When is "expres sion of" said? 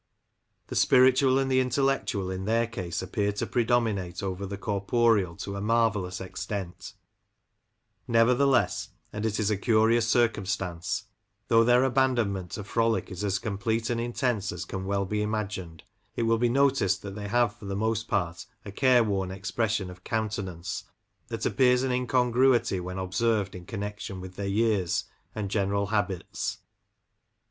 19.29-20.03